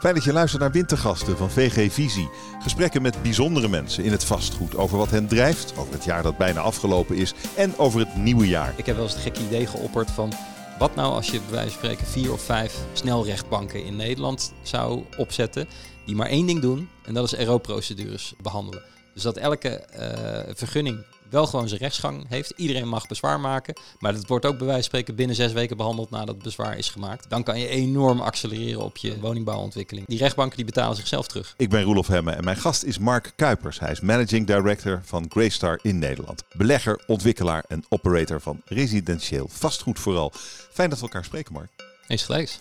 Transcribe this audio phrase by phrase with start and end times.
[0.00, 2.30] Fijn dat je luistert naar Wintergasten van VG Visie.
[2.62, 6.36] Gesprekken met bijzondere mensen in het vastgoed over wat hen drijft, over het jaar dat
[6.36, 8.74] bijna afgelopen is en over het nieuwe jaar.
[8.76, 10.32] Ik heb wel eens het gekke idee geopperd van
[10.78, 15.04] wat nou als je bij wijze van spreken vier of vijf snelrechtbanken in Nederland zou
[15.16, 15.68] opzetten
[16.06, 18.82] die maar één ding doen en dat is RO-procedures behandelen.
[19.14, 22.52] Dus dat elke eh, vergunning wel gewoon zijn rechtsgang heeft.
[22.56, 23.74] Iedereen mag bezwaar maken.
[23.98, 26.78] Maar dat wordt ook bij wijze van spreken binnen zes weken behandeld nadat het bezwaar
[26.78, 27.30] is gemaakt.
[27.30, 30.06] Dan kan je enorm accelereren op je woningbouwontwikkeling.
[30.06, 31.54] Die rechtbanken die betalen zichzelf terug.
[31.56, 33.80] Ik ben Roelof Hemme en mijn gast is Mark Kuipers.
[33.80, 36.44] Hij is managing director van Greystar in Nederland.
[36.52, 40.32] Belegger, ontwikkelaar en operator van residentieel vastgoed vooral.
[40.72, 41.70] Fijn dat we elkaar spreken, Mark.
[42.06, 42.58] Eens gelijks.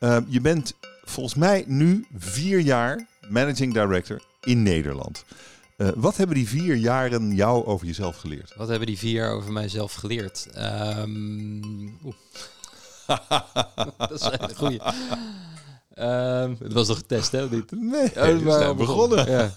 [0.00, 5.24] Uh, je bent volgens mij nu vier jaar managing director in Nederland.
[5.78, 8.52] Uh, wat hebben die vier jaren jou over jezelf geleerd?
[8.56, 10.48] Wat hebben die vier jaar over mijzelf geleerd?
[10.98, 11.98] Um,
[13.98, 14.80] dat is een goeie.
[15.94, 17.48] Um, het was nog getest, hè?
[17.48, 17.70] Niet?
[17.70, 19.30] Nee, oh, we zijn begonnen.
[19.30, 19.54] Ja.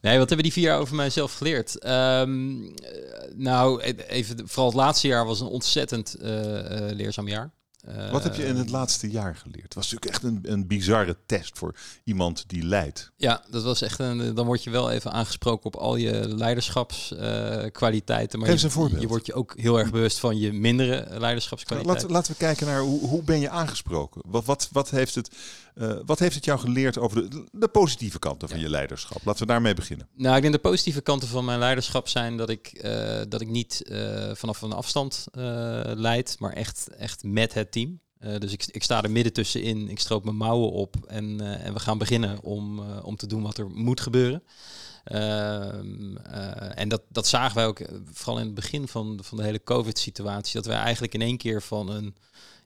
[0.00, 1.86] Nee, wat hebben die vier jaar over mijzelf geleerd?
[1.86, 2.74] Um,
[3.34, 6.28] nou, even, vooral het laatste jaar was een ontzettend uh,
[6.90, 7.52] leerzaam jaar.
[8.10, 9.62] Wat heb je in het laatste jaar geleerd?
[9.62, 13.12] Het was natuurlijk echt een, een bizarre test voor iemand die leidt.
[13.16, 14.34] Ja, dat was echt een.
[14.34, 18.38] Dan word je wel even aangesproken op al je leiderschapskwaliteiten.
[18.38, 19.00] Uh, maar Geef eens een voorbeeld.
[19.00, 22.02] Je, wordt je ook heel erg bewust van je mindere leiderschapskwaliteiten.
[22.02, 24.22] Laten, laten we kijken naar hoe, hoe ben je aangesproken?
[24.26, 25.36] Wat, wat, wat, heeft het,
[25.74, 28.62] uh, wat heeft het jou geleerd over de, de positieve kanten van ja.
[28.62, 29.24] je leiderschap?
[29.24, 30.08] Laten we daarmee beginnen.
[30.14, 33.48] Nou, ik denk de positieve kanten van mijn leiderschap zijn dat ik, uh, dat ik
[33.48, 33.82] niet
[34.34, 35.26] vanaf een afstand
[35.94, 38.00] leid, maar echt, echt met het team.
[38.24, 41.66] Uh, dus ik, ik, sta er midden tussenin, ik stroop mijn mouwen op en, uh,
[41.66, 44.42] en we gaan beginnen om, uh, om te doen wat er moet gebeuren.
[45.04, 46.16] Ehm,
[46.74, 47.80] en dat, dat zagen wij ook
[48.12, 51.62] vooral in het begin van, van de hele COVID-situatie, dat wij eigenlijk in één keer
[51.62, 52.16] van een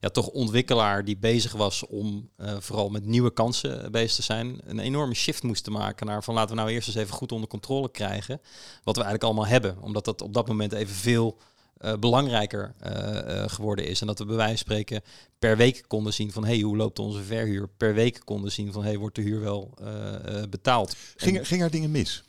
[0.01, 4.79] ja, toch ontwikkelaar die bezig was om vooral met nieuwe kansen bezig te zijn, een
[4.79, 7.91] enorme shift moesten maken naar van laten we nou eerst eens even goed onder controle
[7.91, 8.41] krijgen
[8.85, 9.77] wat we eigenlijk allemaal hebben.
[9.81, 11.39] Omdat dat op dat moment even veel
[11.81, 14.01] uh, belangrijker uh, uh, geworden is.
[14.01, 15.03] En dat we bij wijze van spreken
[15.39, 17.69] per week konden zien van hey, hoe loopt onze verhuur?
[17.77, 19.75] Per week konden zien van hey, wordt de huur wel
[20.51, 20.97] betaald?
[21.17, 22.23] Ging, er, ging er dingen mis?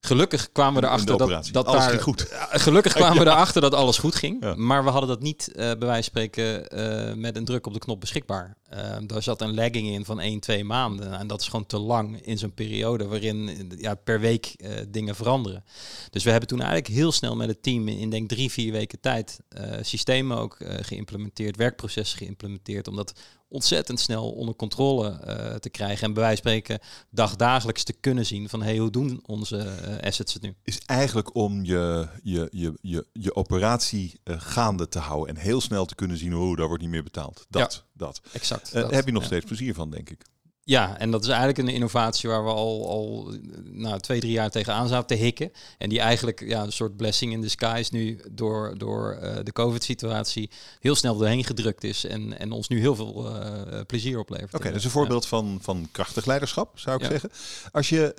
[0.00, 2.26] Gelukkig kwamen we erachter dat, dat alles daar, goed.
[2.50, 4.44] Gelukkig kwamen we erachter dat alles goed ging.
[4.44, 4.54] Ja.
[4.54, 7.72] Maar we hadden dat niet uh, bij wijze van spreken uh, met een druk op
[7.72, 8.56] de knop beschikbaar.
[8.74, 11.18] Uh, daar zat een lagging in van 1, 2 maanden.
[11.18, 14.56] En dat is gewoon te lang in zo'n periode waarin ja, per week
[14.88, 15.64] dingen veranderen.
[16.10, 18.72] Dus we hebben toen eigenlijk heel snel met het team in, in denk drie, vier
[18.72, 19.40] weken tijd
[19.80, 22.88] systemen ook geïmplementeerd, werkprocessen geïmplementeerd.
[22.88, 23.14] Omdat
[23.48, 26.06] ontzettend snel onder controle uh, te krijgen.
[26.06, 26.78] En bij wijze van spreken
[27.10, 30.54] dagdagelijks te kunnen zien van hey, hoe doen onze uh, assets het nu?
[30.62, 35.60] Is eigenlijk om je, je, je, je, je operatie uh, gaande te houden en heel
[35.60, 37.46] snel te kunnen zien hoe oh, daar wordt niet meer betaald.
[37.48, 38.20] Dat, ja, dat.
[38.32, 38.57] Exact.
[38.72, 39.28] Daar dat, heb je nog ja.
[39.28, 40.20] steeds plezier van, denk ik.
[40.68, 44.50] Ja, en dat is eigenlijk een innovatie waar we al, al nou, twee, drie jaar
[44.50, 45.52] tegenaan zaten te hikken.
[45.78, 50.50] En die eigenlijk ja, een soort blessing in disguise nu door, door uh, de COVID-situatie
[50.80, 52.04] heel snel doorheen gedrukt is.
[52.04, 54.48] En, en ons nu heel veel uh, plezier oplevert.
[54.48, 55.28] Oké, okay, dat is een voorbeeld ja.
[55.28, 57.08] van, van krachtig leiderschap, zou ik ja.
[57.08, 57.30] zeggen.
[57.72, 58.14] Als je,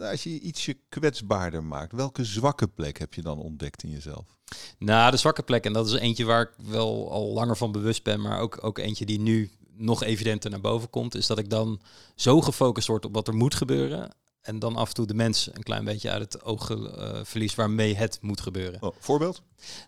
[0.00, 4.24] uh, als je ietsje kwetsbaarder maakt, welke zwakke plek heb je dan ontdekt in jezelf?
[4.78, 8.02] Nou, de zwakke plek, en dat is eentje waar ik wel al langer van bewust
[8.02, 11.50] ben, maar ook, ook eentje die nu nog evidenter naar boven komt, is dat ik
[11.50, 11.80] dan
[12.14, 14.14] zo gefocust word op wat er moet gebeuren.
[14.42, 17.54] En dan af en toe de mens een klein beetje uit het oog uh, verliest
[17.54, 18.82] waarmee het moet gebeuren.
[18.82, 19.42] Oh, voorbeeld?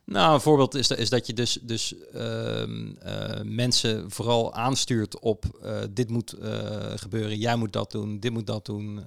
[0.05, 5.45] Nou, een voorbeeld is, is dat je dus, dus uh, uh, mensen vooral aanstuurt op
[5.65, 6.35] uh, dit moet
[6.95, 9.05] gebeuren, jij moet dat doen, dit moet dat doen,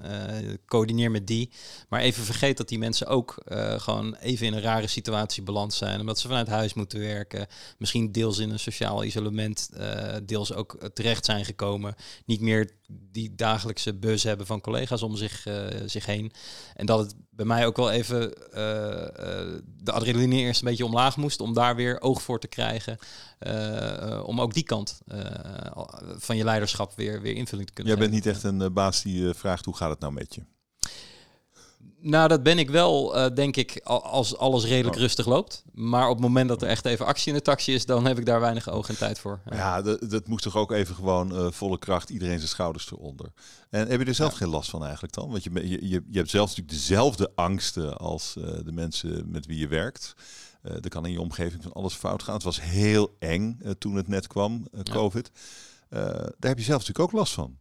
[0.66, 1.50] coördineer met die.
[1.90, 3.36] Maar even vergeet dat die mensen ook
[3.78, 7.47] gewoon even in een rare situatie beland zijn, omdat ze vanuit huis moeten werken,
[7.78, 9.69] misschien deels in een sociaal isolement,
[10.24, 15.37] deels ook terecht zijn gekomen, niet meer die dagelijkse bus hebben van collega's om zich,
[15.86, 16.31] zich heen.
[16.74, 18.30] En dat het bij mij ook wel even
[19.84, 22.98] de adrenaline eerst een beetje omlaag moest om daar weer oog voor te krijgen.
[24.24, 25.01] Om ook die kant
[26.18, 29.34] van je leiderschap weer, weer invulling te kunnen Jij bent niet echt een baas die
[29.34, 30.42] vraagt hoe gaat het nou met je?
[31.99, 35.01] Nou, dat ben ik wel, uh, denk ik, als alles redelijk oh.
[35.01, 35.63] rustig loopt.
[35.73, 38.17] Maar op het moment dat er echt even actie in de taxi is, dan heb
[38.17, 39.39] ik daar weinig oog en tijd voor.
[39.49, 42.91] Ja, ja dat, dat moest toch ook even gewoon uh, volle kracht, iedereen zijn schouders
[42.91, 43.31] eronder.
[43.69, 44.38] En heb je er zelf ja.
[44.38, 45.29] geen last van eigenlijk dan?
[45.29, 49.59] Want je, je, je, hebt zelf natuurlijk dezelfde angsten als uh, de mensen met wie
[49.59, 50.13] je werkt.
[50.61, 52.33] Er kan in je omgeving van alles fout gaan.
[52.33, 55.31] Het was heel eng toen het net kwam, COVID.
[55.89, 55.97] Ja.
[56.13, 57.57] daar heb je zelf natuurlijk ook last van.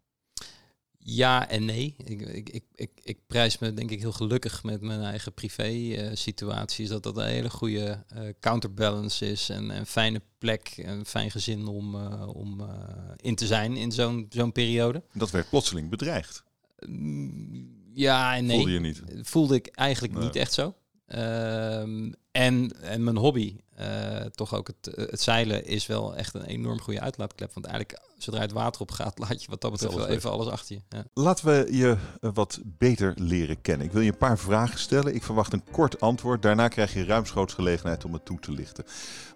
[1.08, 1.94] Ja en nee.
[2.04, 6.84] Ik, ik, ik, ik, ik prijs me denk ik heel gelukkig met mijn eigen privé-situatie.
[6.84, 9.48] is dat dat een hele goede uh, counterbalance is.
[9.48, 12.70] En een fijne plek, een fijn gezin om, uh, om
[13.16, 15.02] in te zijn in zo'n zo'n periode.
[15.12, 16.44] Dat werd plotseling bedreigd.
[16.86, 18.56] Mm, ja en nee.
[18.56, 19.02] Voelde je niet?
[19.22, 20.24] Voelde ik eigenlijk nee.
[20.24, 20.74] niet echt zo.
[21.06, 26.44] Um, en, en mijn hobby, uh, toch ook het, het, zeilen, is wel echt een
[26.44, 27.54] enorm goede uitlaatklep.
[27.54, 30.46] Want eigenlijk, zodra het water op gaat, laat je wat dat betreft wel even alles
[30.46, 30.82] achter je.
[30.96, 31.04] Ja.
[31.14, 33.86] Laten we je uh, wat beter leren kennen.
[33.86, 35.14] Ik wil je een paar vragen stellen.
[35.14, 36.42] Ik verwacht een kort antwoord.
[36.42, 38.84] Daarna krijg je ruimschoots gelegenheid om het toe te lichten.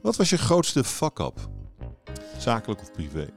[0.03, 1.49] Wat was je grootste fuck-up?
[2.39, 3.29] Zakelijk of privé?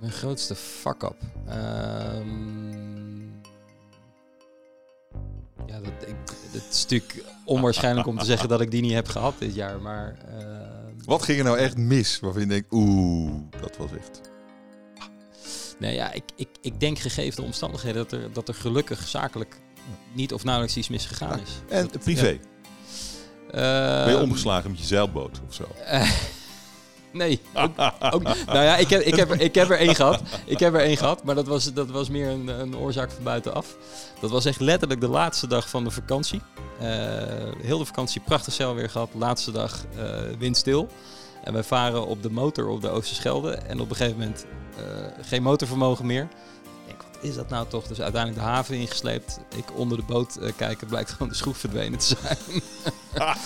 [0.00, 1.16] Mijn grootste fuck-up?
[1.48, 2.59] Um,
[5.70, 6.14] ja, dat, ik,
[6.50, 9.80] het is natuurlijk onwaarschijnlijk om te zeggen dat ik die niet heb gehad dit jaar.
[9.80, 11.04] Maar, uh...
[11.04, 14.20] Wat ging er nou echt mis waarvan je denkt, oeh, dat was echt...
[15.78, 19.60] Nee, ja, ik, ik, ik denk gegeven de omstandigheden dat er, dat er gelukkig zakelijk
[20.12, 21.50] niet of nauwelijks iets misgegaan is.
[21.68, 21.76] Ja.
[21.76, 22.38] En dat, privé?
[23.52, 24.04] Ja.
[24.04, 25.64] ben je omgeslagen met je zeilboot of zo?
[27.12, 27.70] Nee, ook,
[28.14, 30.22] ook, nou ja, ik heb, ik, heb, ik heb er één gehad.
[30.44, 33.24] Ik heb er één gehad, maar dat was, dat was meer een, een oorzaak van
[33.24, 33.76] buitenaf.
[34.20, 36.42] Dat was echt letterlijk de laatste dag van de vakantie.
[36.82, 36.86] Uh,
[37.62, 39.10] heel de vakantie prachtig zeil weer gehad.
[39.14, 40.04] Laatste dag uh,
[40.38, 40.88] windstil.
[41.44, 43.50] En wij varen op de motor op de Oosterschelde.
[43.52, 44.46] En op een gegeven moment
[44.78, 46.22] uh, geen motorvermogen meer.
[46.22, 47.86] Ik denk, wat is dat nou toch?
[47.86, 49.40] Dus uiteindelijk de haven ingesleept.
[49.56, 52.62] Ik onder de boot kijken, blijkt gewoon de schroef verdwenen te zijn.
[53.14, 53.36] Ah,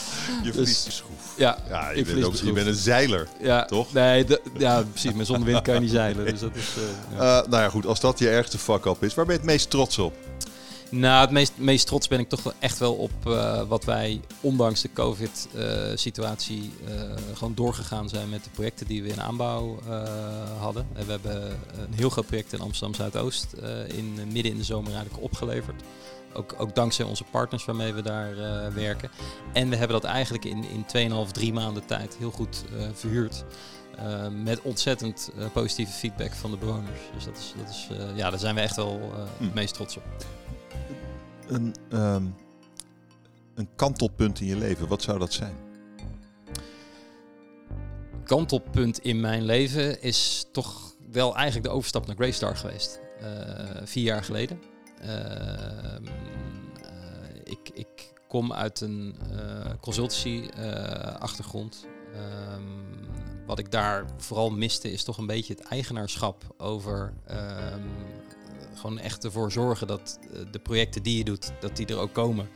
[0.42, 1.23] je verliest dus, de schroef.
[1.36, 3.92] Ja, ja je, bent ook, je bent een zeiler, ja, toch?
[3.92, 4.26] Nee,
[4.58, 5.12] ja, precies.
[5.12, 6.24] Met zonder wind kan je niet zeilen.
[6.26, 7.42] Dus dat is, uh, ja.
[7.42, 7.86] uh, nou ja, goed.
[7.86, 10.14] Als dat je ergste fuck-up is, waar ben je het meest trots op?
[10.90, 14.80] Nou, het meest, meest trots ben ik toch echt wel op uh, wat wij, ondanks
[14.80, 16.72] de COVID-situatie,
[17.34, 19.78] gewoon doorgegaan zijn met de projecten die we in aanbouw
[20.58, 20.86] hadden.
[20.92, 21.42] En we hebben
[21.76, 23.46] een heel groot project in Amsterdam Zuidoost
[23.86, 25.82] in, midden in de zomer eigenlijk opgeleverd.
[26.34, 29.10] Ook, ook, dankzij onze partners waarmee we daar uh, werken.
[29.52, 33.44] En we hebben dat eigenlijk in, in 2,5, 3 maanden tijd heel goed uh, verhuurd.
[33.98, 37.00] Uh, met ontzettend positieve feedback van de bewoners.
[37.14, 40.02] Dus dat is, dat is, ja, daar zijn we echt wel het meest trots op.
[41.46, 42.34] Een, um,
[43.54, 45.54] een kantelpunt in je leven, wat zou dat zijn?
[48.24, 53.00] Kantelpunt in mijn leven is toch wel eigenlijk de overstap naar Greystar geweest.
[53.84, 54.73] vier jaar geleden.
[55.04, 55.10] Uh,
[57.44, 61.86] ik, ik, kom uit een uh, consultancy-achtergrond.
[62.12, 62.18] Uh,
[62.54, 62.84] um,
[63.46, 67.90] wat ik daar vooral miste is toch een beetje het eigenaarschap over um,
[68.74, 70.18] gewoon echt ervoor zorgen dat
[70.50, 72.48] de projecten die je doet, dat die er ook komen.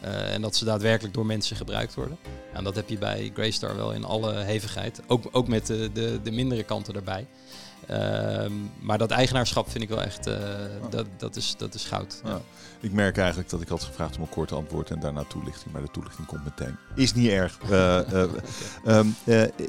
[0.00, 2.18] En dat ze daadwerkelijk door mensen gebruikt worden.
[2.52, 5.00] En dat heb je bij Greystar wel in alle hevigheid.
[5.06, 7.26] Ook, ook met de, de, de mindere kanten erbij.
[7.90, 8.46] Uh,
[8.80, 10.90] maar dat eigenaarschap vind ik wel echt, uh, oh.
[10.90, 12.20] dat, dat, is, dat is goud.
[12.24, 12.40] Ja.
[12.80, 15.72] Ik merk eigenlijk dat ik had gevraagd om een kort antwoord en daarna toelichting.
[15.72, 16.76] Maar de toelichting komt meteen.
[16.94, 17.58] Is niet erg.
[17.70, 18.28] Uh, okay.
[18.86, 19.14] um,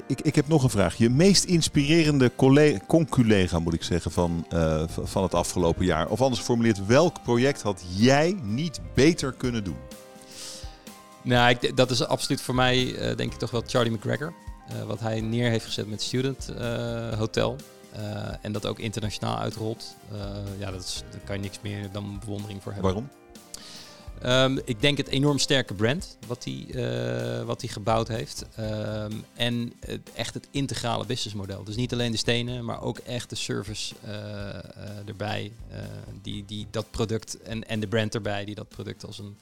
[0.07, 0.95] ik, ik heb nog een vraag.
[0.95, 2.31] Je meest inspirerende
[2.87, 4.45] conculega, moet ik zeggen, van,
[5.03, 6.07] van het afgelopen jaar.
[6.07, 9.77] Of anders geformuleerd, welk project had jij niet beter kunnen doen?
[11.21, 14.33] Nou, ik, dat is absoluut voor mij, denk ik toch wel Charlie McGregor.
[14.87, 16.53] wat hij neer heeft gezet met Student
[17.17, 17.57] Hotel.
[17.95, 19.95] Uh, en dat ook internationaal uitrolt.
[20.13, 20.19] Uh,
[20.59, 22.93] ja, dat is, daar kan je niks meer dan bewondering voor hebben.
[22.93, 23.09] Waarom?
[24.25, 28.45] Um, ik denk het enorm sterke brand wat hij uh, wat gebouwd heeft.
[28.59, 31.63] Um, en het, echt het integrale businessmodel.
[31.63, 33.95] Dus niet alleen de stenen, maar ook echt de service
[35.05, 35.51] erbij.
[36.21, 39.37] die, die dat product en, en de brand erbij, die dat product als een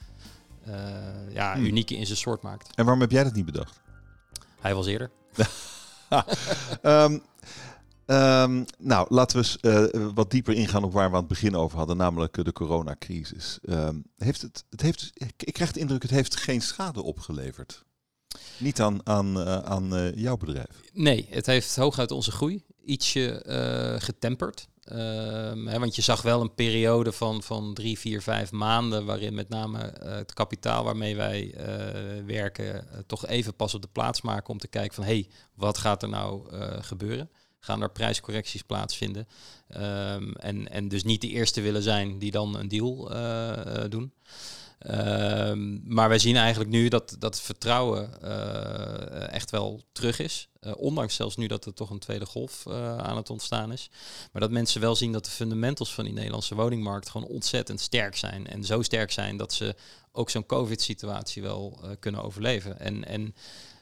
[1.29, 1.65] ja, hmm.
[1.65, 2.75] unieke in zijn soort maakt.
[2.75, 3.79] En waarom heb jij dat niet bedacht?
[4.61, 5.11] Hij was eerder.
[6.81, 7.21] um,
[8.11, 9.57] Um, nou, laten we eens
[9.95, 12.53] uh, wat dieper ingaan op waar we aan het begin over hadden, namelijk uh, de
[12.53, 13.59] coronacrisis.
[13.61, 17.85] Um, heeft het, het heeft, ik krijg de indruk, het heeft geen schade opgeleverd.
[18.57, 20.81] Niet aan, aan, uh, aan jouw bedrijf.
[20.93, 23.43] Nee, het heeft hooguit onze groei ietsje
[24.01, 24.67] getemperd.
[24.85, 29.33] Um, hè, want je zag wel een periode van, van drie, vier, vijf maanden waarin
[29.33, 31.55] met name het kapitaal waarmee wij
[32.25, 35.77] werken toch even pas op de plaats maken om te kijken van hé, hey, wat
[35.77, 37.29] gaat er nou gebeuren?
[37.61, 39.27] Gaan er prijscorrecties plaatsvinden.
[39.77, 44.13] Um, en, en dus niet de eerste willen zijn die dan een deal uh, doen.
[44.87, 50.49] Um, maar wij zien eigenlijk nu dat, dat vertrouwen uh, echt wel terug is.
[50.61, 53.89] Uh, ondanks zelfs nu dat er toch een tweede golf aan het ontstaan is.
[54.31, 58.15] Maar dat mensen wel zien dat de fundamentals van die Nederlandse woningmarkt gewoon ontzettend sterk
[58.15, 58.47] zijn.
[58.47, 59.75] En zo sterk zijn dat ze
[60.11, 62.79] ook zo'n COVID-situatie wel kunnen overleven.
[62.79, 63.35] En, en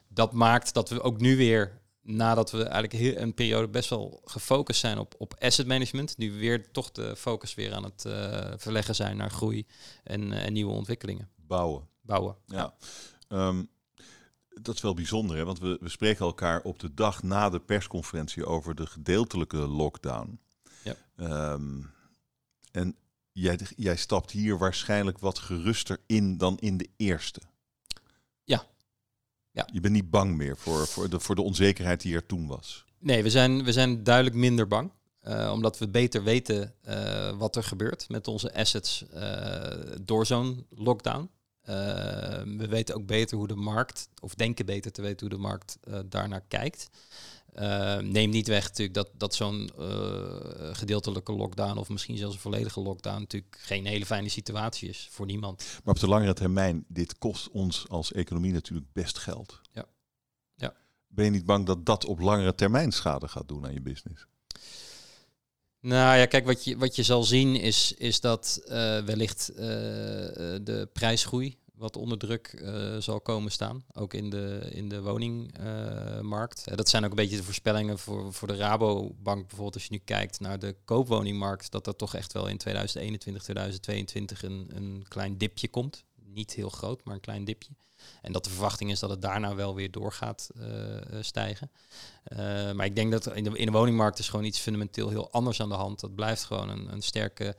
[0.07, 4.79] dat maakt dat we ook nu weer nadat we eigenlijk een periode best wel gefocust
[4.79, 8.95] zijn op, op asset management, nu weer toch de focus weer aan het uh, verleggen
[8.95, 9.65] zijn naar groei
[10.03, 11.29] en, en nieuwe ontwikkelingen.
[11.35, 11.87] Bouwen.
[12.01, 12.35] Bouwen.
[12.45, 12.73] Ja.
[13.27, 13.63] Ehm,
[14.61, 15.45] dat is wel bijzonder, hè?
[15.45, 20.39] want we, we spreken elkaar op de dag na de persconferentie over de gedeeltelijke lockdown.
[20.83, 20.95] Ja.
[21.15, 21.81] Ehm,
[22.71, 22.95] en
[23.31, 27.41] jij, jij stapt hier waarschijnlijk wat geruster in dan in de eerste.
[28.43, 28.65] Ja.
[29.51, 29.67] Ja.
[29.71, 32.85] Je bent niet bang meer voor, voor, de, voor de onzekerheid die er toen was.
[32.99, 34.91] Nee, we zijn, we zijn duidelijk minder bang.
[35.27, 39.63] Uh, omdat we beter weten uh, wat er gebeurt met onze assets uh,
[40.01, 41.29] door zo'n lockdown.
[42.57, 45.77] we weten ook beter hoe de markt, of denken beter te weten hoe de markt
[46.05, 46.89] daarnaar kijkt.
[47.59, 49.85] Uh, neem niet weg natuurlijk dat, dat zo'n uh,
[50.71, 55.25] gedeeltelijke lockdown of misschien zelfs een volledige lockdown natuurlijk geen hele fijne situatie is voor
[55.25, 55.65] niemand.
[55.83, 59.61] Maar op de langere termijn, dit kost ons als economie natuurlijk best geld.
[59.71, 59.85] Ja.
[60.55, 60.73] ja.
[61.07, 64.25] Ben je niet bang dat dat op langere termijn schade gaat doen aan je business?
[65.79, 68.69] Nou ja, kijk, wat je, wat je zal zien is, is dat uh,
[69.01, 75.01] wellicht de prijsgroei wat onder druk uh, zal komen staan, ook in de, in de
[75.01, 76.63] woningmarkt.
[76.69, 79.73] Uh, dat zijn ook een beetje de voorspellingen voor, voor de Rabobank bijvoorbeeld.
[79.73, 84.43] Als je nu kijkt naar de koopwoningmarkt, dat er toch echt wel in 2021, 2022
[84.43, 86.03] een, een klein dipje komt.
[86.23, 87.71] Niet heel groot, maar een klein dipje.
[88.21, 90.65] En dat de verwachting is dat het daarna wel weer door gaat uh,
[91.21, 91.71] stijgen.
[92.75, 95.61] maar ik denk dat in de, in de woningmarkt is gewoon iets fundamenteel heel anders
[95.61, 95.99] aan de hand.
[95.99, 97.55] Dat blijft gewoon een, een sterke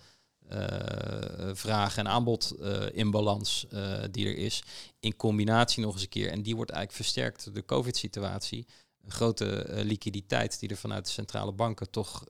[1.53, 4.63] vraag en aanbod uh, in balans uh, die er is.
[5.01, 6.31] In combinatie nog eens een keer.
[6.31, 8.67] En die wordt eigenlijk versterkt door de COVID-situatie.
[9.05, 12.25] Een grote liquiditeit die er vanuit de centrale banken toch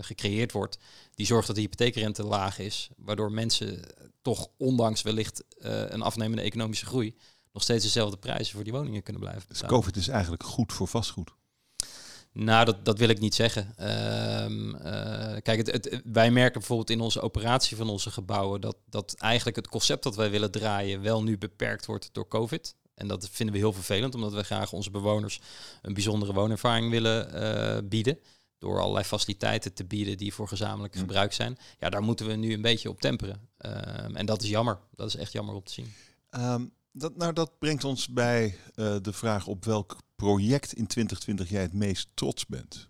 [0.00, 0.78] gecreëerd wordt.
[1.14, 2.88] Die zorgt dat de hypotheekrente laag is.
[2.96, 3.80] Waardoor mensen
[4.22, 7.16] toch, ondanks wellicht een afnemende economische groei,
[7.52, 9.68] nog steeds dezelfde prijzen voor die woningen kunnen blijven betalen.
[9.68, 11.35] Dus COVID is eigenlijk goed voor vastgoed?
[12.38, 13.74] Nou, dat, dat wil ik niet zeggen.
[14.42, 14.82] Um, uh,
[15.42, 19.56] kijk, het, het, wij merken bijvoorbeeld in onze operatie van onze gebouwen dat, dat eigenlijk
[19.56, 22.74] het concept dat wij willen draaien wel nu beperkt wordt door COVID.
[22.94, 25.40] En dat vinden we heel vervelend, omdat we graag onze bewoners
[25.82, 28.18] een bijzondere woonervaring willen uh, bieden.
[28.58, 31.00] Door allerlei faciliteiten te bieden die voor gezamenlijk mm.
[31.00, 31.58] gebruik zijn.
[31.78, 33.48] Ja, daar moeten we nu een beetje op temperen.
[33.58, 34.78] Um, en dat is jammer.
[34.94, 35.92] Dat is echt jammer om te zien.
[36.30, 41.48] Um, dat, nou, dat brengt ons bij uh, de vraag op welk project in 2020
[41.48, 42.88] jij het meest trots bent?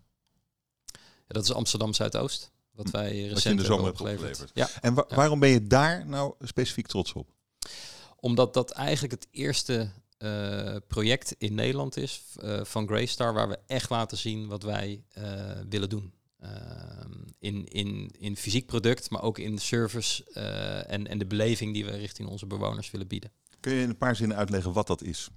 [1.27, 2.53] Ja, dat is Amsterdam Zuidoost.
[2.73, 2.93] Wat hm.
[2.93, 4.51] wij recent in de zomer hebben opgeleverd.
[4.55, 4.69] Ja.
[4.81, 5.17] En wa ja.
[5.17, 7.31] waarom ben je daar nou specifiek trots op?
[8.17, 13.59] Omdat dat eigenlijk het eerste uh, project in Nederland is uh, van Greystar waar we
[13.67, 15.25] echt laten zien wat wij uh,
[15.69, 16.13] willen doen.
[16.39, 20.25] Ehm, in, in, in fysiek product, maar ook in de service
[20.87, 23.33] en, en de beleving die we richting onze bewoners willen bieden.
[23.61, 25.31] Kun je in een paar zinnen uitleggen wat dat is?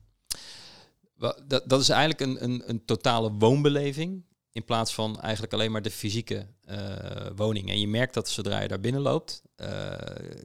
[1.19, 4.27] Dat, dat is eigenlijk een, een, een totale woonbeleving.
[4.51, 7.69] In plaats van eigenlijk alleen maar de fysieke uh, woning.
[7.69, 9.67] En je merkt dat zodra je daar binnen loopt, uh,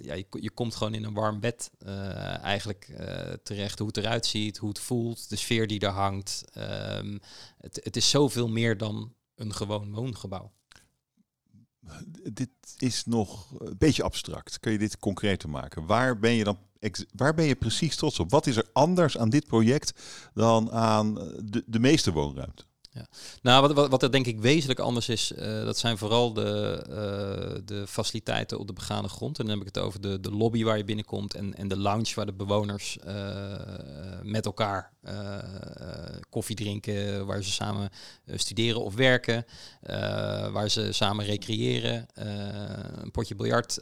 [0.00, 2.90] ja, je, je, komt gewoon in een warm bed uh, eigenlijk
[3.42, 3.78] terecht.
[3.78, 6.44] Hoe het eruit ziet, hoe het voelt, de sfeer die er hangt.
[6.98, 7.20] Um,
[7.58, 10.52] het, het is zoveel meer dan een gewoon woongebouw.
[12.32, 14.60] Dit is nog een beetje abstract.
[14.60, 15.86] Kun je dit concreter maken?
[15.86, 16.58] Waar ben je dan
[17.14, 18.30] waar ben je precies trots op?
[18.30, 20.02] Wat is er anders aan dit project
[20.34, 22.64] dan aan de, de meeste woonruimte?
[22.94, 23.06] Ja.
[23.42, 26.84] Nou, wat, wat, wat er denk ik wezenlijk anders is, uh, dat zijn vooral de,
[26.88, 29.38] uh, de faciliteiten op de begane grond.
[29.38, 31.76] En dan heb ik het over de, de lobby waar je binnenkomt en, en de
[31.76, 33.14] lounge waar de bewoners uh,
[34.22, 34.92] met elkaar
[36.30, 37.90] koffie drinken, waar ze samen
[38.26, 39.46] studeren of werken,
[40.52, 42.06] waar ze samen recreëren,
[43.02, 43.78] een potje biljart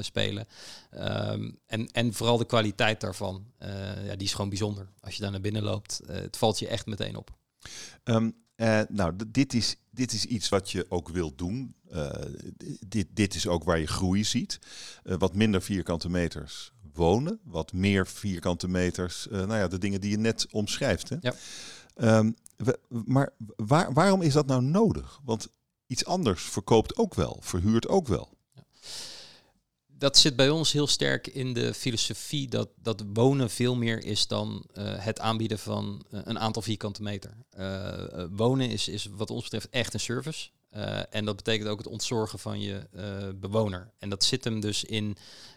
[0.00, 0.46] spelen.
[0.94, 3.44] Um, en, en vooral de kwaliteit daarvan,
[4.06, 4.88] ja, die is gewoon bijzonder.
[5.00, 7.30] Als je daar naar binnen loopt, het valt je echt meteen op.
[8.04, 11.74] Um, uh, nou, dit is, dit is iets wat je ook wilt doen.
[11.92, 12.10] Uh,
[12.86, 14.58] dit, dit is ook waar je groei ziet.
[15.04, 20.10] Uh, wat minder vierkante meters wonen, wat meer vierkante meters, nou ja, de dingen die
[20.10, 21.08] je net omschrijft.
[21.08, 21.16] Hè?
[21.20, 21.34] Ja.
[22.18, 25.20] Um, we, maar waar, waarom is dat nou nodig?
[25.24, 25.48] Want
[25.86, 28.34] iets anders verkoopt ook wel, verhuurt ook wel
[29.98, 34.26] dat zit bij ons heel sterk in de filosofie dat, dat wonen veel meer is
[34.26, 37.36] dan uh, het aanbieden van uh, een aantal vierkante meter.
[37.58, 40.50] Uh, wonen is, is wat ons betreft echt een service.
[41.10, 42.86] en dat betekent ook het ontzorgen van je
[43.34, 43.92] bewoner.
[43.98, 45.16] En dat zit hem dus in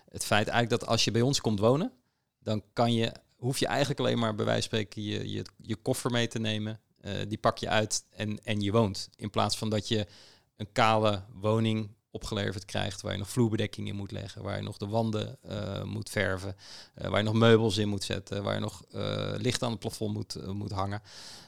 [0.09, 1.91] het feit eigenlijk dat als je bij ons komt wonen,
[2.39, 5.75] dan kan je, hoef je eigenlijk alleen maar bij wijze van spreken je, je, je
[5.75, 6.79] koffer mee te nemen.
[7.27, 9.09] die pak je uit en, en je woont.
[9.15, 10.07] In plaats van dat je
[10.55, 14.77] een kale woning opgeleverd krijgt, waar je nog vloerbedekking in moet leggen, waar je nog
[14.77, 16.55] de wanden uh, moet verven,
[17.01, 19.79] uh, waar je nog meubels in moet zetten, waar je nog uh, licht aan het
[19.79, 21.01] plafond moet, moet hangen.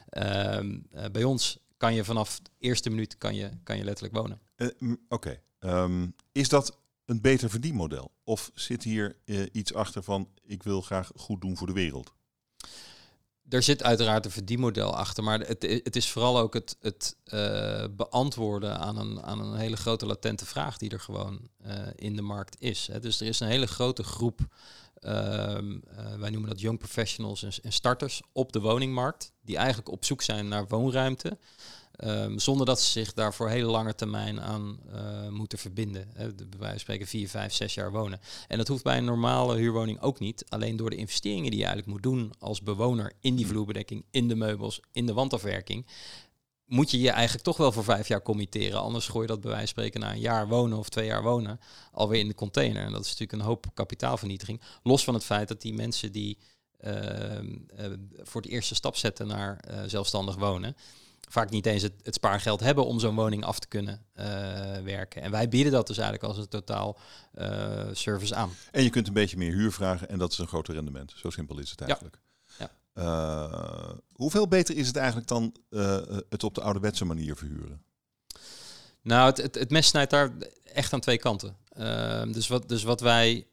[0.08, 0.78] Ehm,
[1.12, 4.40] bij ons kan je vanaf de eerste minuut kan je, kan je letterlijk wonen.
[5.08, 8.12] Oké, um, is dat een beter verdienmodel?
[8.24, 9.16] Of zit hier
[9.52, 12.14] iets achter van ik wil graag goed doen voor de wereld?
[13.50, 17.84] Er zit uiteraard een verdienmodel achter, maar het, het is vooral ook het, het uh,
[17.90, 22.22] beantwoorden aan een, aan een hele grote latente vraag die er gewoon uh, in de
[22.22, 22.88] markt is.
[22.92, 23.00] Hè.
[23.00, 25.10] Dus er is een hele grote groep, uh,
[26.18, 30.48] wij noemen dat young professionals en, starters op de woningmarkt, die eigenlijk op zoek zijn
[30.48, 31.38] naar woonruimte.
[32.04, 36.08] Um, zonder dat ze zich daar voor hele lange termijn aan uh, moeten verbinden.
[36.14, 38.20] Hè, bij wijze van spreken vier, vijf, zes jaar wonen.
[38.48, 40.44] En dat hoeft bij een normale huurwoning ook niet.
[40.48, 44.28] Alleen door de investeringen die je eigenlijk moet doen als bewoner in die vloerbedekking, in
[44.28, 45.86] de meubels, in de wandafwerking,
[46.64, 48.80] moet je je eigenlijk toch wel voor vijf jaar committeren.
[48.80, 51.22] Anders gooi je dat bij wijze van spreken na een jaar wonen of twee jaar
[51.22, 51.60] wonen
[51.92, 52.84] alweer in de container.
[52.84, 54.60] En dat is natuurlijk een hoop kapitaalvernietiging.
[54.82, 56.38] Los van het feit dat die mensen die
[56.84, 57.52] uh, uh,
[58.22, 60.76] voor het eerste stap zetten naar uh, zelfstandig wonen,
[61.30, 64.24] vaak niet eens het, het spaargeld hebben om zo'n woning af te kunnen uh,
[64.84, 65.22] werken.
[65.22, 66.98] En wij bieden dat dus eigenlijk als een totaal
[67.34, 68.50] uh, service aan.
[68.70, 71.12] En je kunt een beetje meer huur vragen en dat is een groter rendement.
[71.16, 72.20] Zo simpel is het eigenlijk.
[72.58, 72.70] Ja.
[72.94, 75.54] Uh, hoeveel beter is het eigenlijk dan
[76.28, 77.82] het op de ouderwetse manier verhuren?
[79.02, 80.32] Nou, het, het, het mes snijdt daar
[80.72, 81.56] echt aan twee kanten.
[81.68, 83.46] Ehm, dus, wat, dus wat wij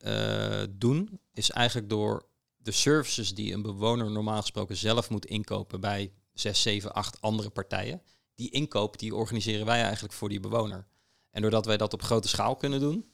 [0.69, 2.25] doen, is eigenlijk door
[2.57, 7.49] de services die een bewoner normaal gesproken zelf moet inkopen bij zes, zeven, acht andere
[7.49, 8.01] partijen.
[8.35, 10.87] Die inkoop, die organiseren wij eigenlijk voor die bewoner.
[11.31, 13.05] En doordat wij dat op grote schaal kunnen doen,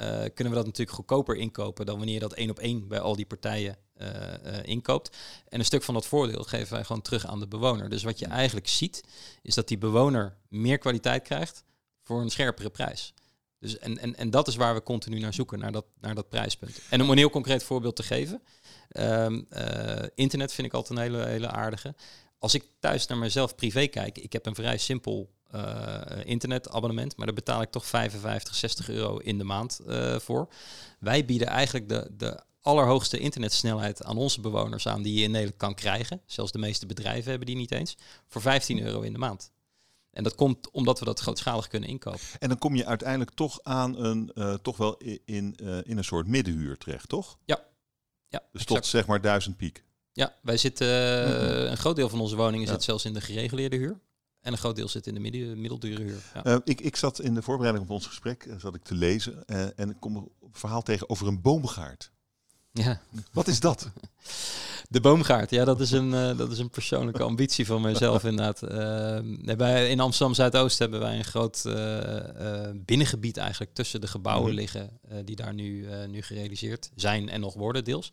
[0.00, 3.00] uh, kunnen we dat natuurlijk goedkoper inkopen dan wanneer je dat één op één bij
[3.00, 4.08] al die partijen uh,
[4.46, 5.16] uh, inkoopt.
[5.48, 7.88] En een stuk van dat voordeel geven wij gewoon terug aan de bewoner.
[7.88, 9.04] Dus wat je eigenlijk ziet,
[9.42, 11.64] is dat die bewoner meer kwaliteit krijgt
[12.02, 13.14] voor een scherpere prijs.
[13.58, 16.28] Dus en, en, en dat is waar we continu naar zoeken, naar dat, naar dat
[16.28, 16.80] prijspunt.
[16.90, 18.42] En om een heel concreet voorbeeld te geven.
[18.92, 19.46] Um,
[20.14, 21.94] internet vind ik altijd een hele, hele aardige
[22.40, 27.26] als ik thuis naar mezelf privé kijk, ik heb een vrij simpel uh, internetabonnement, maar
[27.26, 30.48] daar betaal ik toch 55, 60 euro in de maand uh, voor.
[30.98, 35.58] Wij bieden eigenlijk de, de allerhoogste internetsnelheid aan onze bewoners aan die je in Nederland
[35.58, 36.20] kan krijgen.
[36.26, 37.96] Zelfs de meeste bedrijven hebben die niet eens.
[38.26, 39.52] Voor 15 euro in de maand.
[40.10, 42.20] En dat komt omdat we dat grootschalig kunnen inkopen.
[42.38, 46.26] En dan kom je uiteindelijk toch aan een, uh, toch wel in, in een soort
[46.26, 47.38] middenhuur terecht, toch?
[47.44, 47.64] Ja.
[48.28, 49.84] ja dus tot zeg maar duizend piek.
[50.20, 53.76] Ja, wij zitten, uh, een groot deel van onze woningen zit zelfs in de gereguleerde
[53.76, 54.00] huur.
[54.40, 56.22] En een groot deel zit in de midden, middeldure huur.
[56.34, 56.46] Ja.
[56.46, 59.44] Uh, ik, ik zat in de voorbereiding op ons gesprek uh, zat ik te lezen
[59.76, 62.12] en ik kom een verhaal tegen over een boomgaard.
[62.72, 63.00] Ja.
[63.32, 63.90] Wat is dat?
[64.88, 68.62] De boomgaard, ja, dat is een, uh, dat is een persoonlijke ambitie van mezelf inderdaad.
[68.62, 71.74] Uh, bij, in Amsterdam Zuidoost hebben wij een groot uh,
[72.74, 74.56] binnengebied eigenlijk tussen de gebouwen mm.
[74.56, 78.12] liggen die daar nu, nu gerealiseerd zijn en nog worden deels.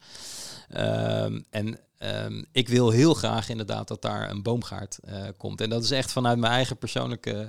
[0.70, 1.80] Ehm, en
[2.26, 5.00] um, ik wil heel graag inderdaad dat daar een boomgaard
[5.38, 5.62] komt.
[5.62, 7.48] En dat is echt vanuit mijn eigen persoonlijke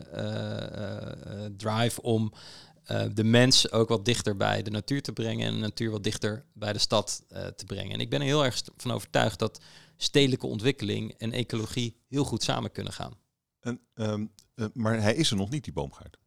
[1.57, 2.33] drive om
[2.91, 6.05] uh, de mens ook wat dichter bij de natuur te brengen en de natuur wat
[6.05, 7.93] dichter bij de stad uh, te brengen.
[7.93, 9.61] En ik ben er heel erg van overtuigd dat
[9.97, 13.13] stedelijke ontwikkeling en ecologie heel goed samen kunnen gaan.
[13.61, 16.19] En, um, uh, maar hij is er nog niet, die boomgaard.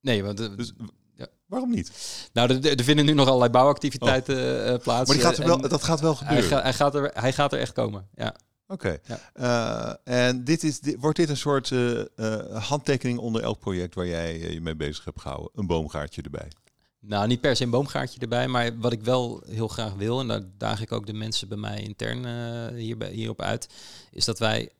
[0.00, 0.72] Nee, want dus,
[1.14, 1.26] ja.
[1.46, 1.92] waarom niet?
[2.32, 4.36] Nou, er, er vinden nu nog allerlei bouwactiviteiten
[4.74, 4.82] oh.
[4.82, 5.08] plaats.
[5.08, 6.48] Maar die gaat er wel, dat gaat wel gebeuren.
[6.48, 8.34] Hij, ga, hij, gaat er, hij gaat er echt komen, ja.
[8.68, 8.98] Oké.
[9.04, 9.18] Okay.
[9.34, 10.00] Ja.
[10.04, 13.94] Uh, en dit is, dit, wordt dit een soort uh, uh, handtekening onder elk project
[13.94, 15.50] waar jij je mee bezig hebt gehouden?
[15.54, 16.48] Een boomgaartje erbij?
[17.00, 20.28] Nou, niet per se een boomgaartje erbij, maar wat ik wel heel graag wil, en
[20.28, 22.24] daar daag ik ook de mensen bij mij intern
[22.74, 23.68] hierbij, hierop uit,
[24.10, 24.70] is dat wij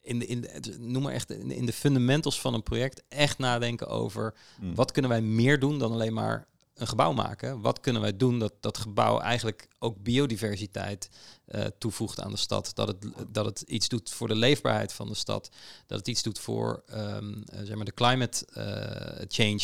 [0.00, 3.88] in de, in de, noem maar echt in de fundamentals van een project echt nadenken
[3.88, 4.74] over mm.
[4.74, 6.46] wat kunnen wij meer doen dan alleen maar
[6.80, 7.60] een gebouw maken.
[7.60, 11.10] Wat kunnen wij doen dat dat gebouw eigenlijk ook biodiversiteit
[11.48, 12.70] uh, toevoegt aan de stad?
[12.74, 15.50] Dat het, dat het iets doet voor de leefbaarheid van de stad.
[15.86, 19.58] Dat het iets doet voor um, zeg maar de climate uh, change.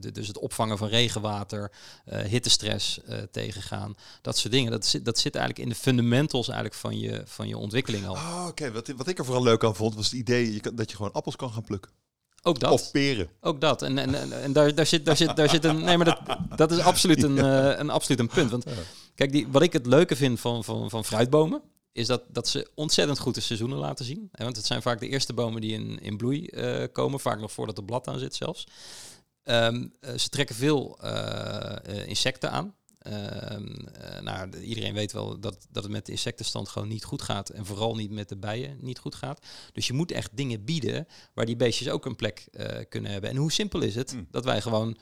[0.00, 1.72] De, dus het opvangen van regenwater,
[2.04, 3.94] hittestress tegengaan.
[4.22, 4.70] Dat soort dingen.
[4.70, 8.14] Dat zit, dat zit eigenlijk in de fundamentals eigenlijk van je, van je ontwikkeling al.
[8.14, 10.96] Oh, Oké, wat, wat ik er vooral leuk aan vond, was het idee dat je
[10.96, 12.05] gewoon appels kan gaan plukken.
[12.46, 12.72] Ook dat.
[12.72, 13.28] Of peren.
[13.40, 13.82] Ook dat.
[13.82, 15.84] En, en, en, en daar, daar, zit, daar, zit, daar zit een.
[15.84, 17.72] Nee, maar dat, dat is absoluut een, ja.
[17.72, 18.50] uh, een, absoluut een punt.
[18.50, 18.64] Want
[19.14, 21.62] kijk, die, wat ik het leuke vind van, van, van fruitbomen.
[21.92, 24.28] Is dat, dat ze ontzettend goed de seizoenen laten zien.
[24.32, 27.20] Want het zijn vaak de eerste bomen die in, in bloei uh, komen.
[27.20, 28.66] Vaak nog voordat er blad aan zit zelfs.
[29.44, 30.98] Um, uh, ze trekken veel
[32.06, 32.74] insecten aan.
[33.06, 37.48] Uh, nou, iedereen weet wel dat, dat het met de insectenstand gewoon niet goed gaat.
[37.48, 39.46] En vooral niet met de bijen niet goed gaat.
[39.72, 43.30] Dus je moet echt dingen bieden waar die beestjes ook een plek uh, kunnen hebben.
[43.30, 44.26] En hoe simpel is het mm.
[44.30, 44.96] dat wij gewoon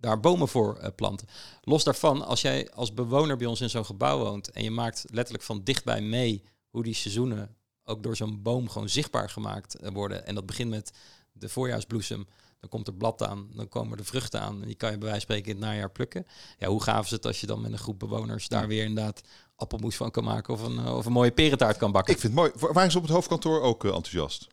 [0.00, 1.28] daar bomen voor eh, planten.
[1.62, 5.04] Los daarvan, als jij als bewoner bij ons in zo'n gebouw woont en je maakt
[5.10, 9.90] letterlijk van dichtbij mee hoe die seizoenen ook door zo'n boom gewoon zichtbaar gemaakt eh,
[9.92, 10.26] worden.
[10.26, 10.92] En dat begint met
[11.32, 12.26] de voorjaarsbloesem.
[12.60, 14.60] Dan komt er blad aan, dan komen er vruchten aan.
[14.60, 16.26] En die kan je bij wijze van spreken in het najaar plukken.
[16.58, 19.20] Ja, hoe gaaf is het als je dan met een groep bewoners daar weer inderdaad
[19.56, 22.14] appelmoes van kan maken of een, eh, of een mooie perentaart kan bakken.
[22.14, 22.52] Ik vind het mooi.
[22.58, 24.46] Wa- Waren ze op het hoofdkantoor ook eh, enthousiast?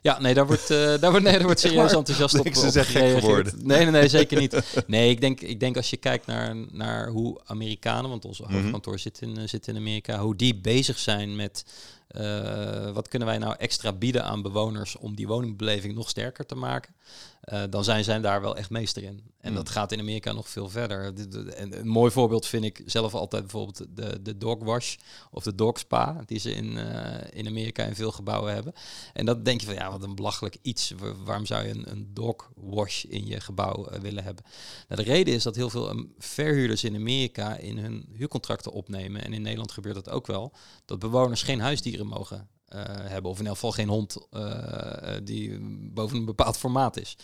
[0.00, 2.84] Ja, nee, daar wordt, eh, daar wordt, nee, daar wordt serieus enthousiast op, ze op
[2.86, 3.66] gek geworden.
[3.66, 4.74] Nee, nee, nee, zeker niet.
[4.86, 8.52] Nee, ik denk, ik denk als je kijkt naar, naar hoe Amerikanen, want ons Mhm.
[8.52, 11.64] hoofdkantoor zit, in, zit in Amerika, hoe die bezig zijn met
[12.14, 16.54] eh, wat kunnen wij nou extra bieden aan bewoners om die woningbeleving nog sterker te
[16.54, 16.94] maken,
[17.40, 19.32] eh, dan zijn zij daar wel echt meester in.
[19.40, 19.56] En Mm.
[19.56, 21.14] dat gaat in Amerika nog veel verder.
[21.56, 24.96] En een mooi voorbeeld vind ik zelf altijd bijvoorbeeld de, de dog wash
[25.30, 28.72] of de dog spa, die ze in, eh, in Amerika in veel gebouwen hebben.
[29.12, 30.90] En dat denk je van ja, wat een belachelijk iets.
[30.96, 34.44] Wa- Waarom zou je een, een dog wash in je gebouw willen hebben?
[34.88, 39.24] Nou, de reden is dat heel veel um, verhuurders in Amerika in hun huurcontracten opnemen.
[39.24, 40.52] En in Nederland gebeurt dat ook wel.
[40.84, 43.30] Dat bewoners geen huisdieren mogen eh, hebben.
[43.30, 45.58] Of in elk geval geen hond eh, die
[45.92, 47.16] boven een bepaald formaat is.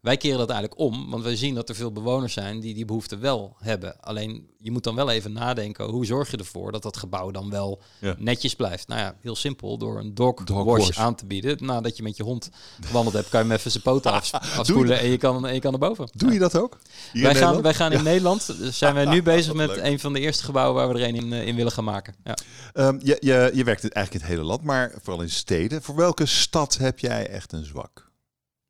[0.00, 2.84] Wij keren dat eigenlijk om, want wij zien dat er veel bewoners zijn die die
[2.84, 4.00] behoefte wel hebben.
[4.00, 7.50] Alleen je moet dan wel even nadenken, hoe zorg je ervoor dat dat gebouw dan
[7.50, 8.14] wel Ja.
[8.18, 8.88] netjes blijft?
[8.88, 10.98] Nou ja, heel simpel, door een dog, Dog wash, wash.
[10.98, 11.56] aan te bieden.
[11.64, 14.98] Nadat je met je hond gewandeld hebt, kan je hem even zijn poten af, afspoelen
[14.98, 16.08] en je kan, en je kan erboven.
[16.14, 16.78] Doe je dat ook?
[17.12, 17.62] Hier Wij gaan, Nederland?
[17.62, 19.84] wij gaan in Nederland, dus zijn wij nu bezig met leuk.
[19.84, 22.14] een van de eerste gebouwen waar we er een in, eh, in willen gaan maken.
[22.24, 22.36] Ja.
[22.72, 25.82] Ehm, je, je, je werkt eigenlijk in het hele land, maar vooral in steden.
[25.82, 28.07] Voor welke stad heb jij echt een zwak?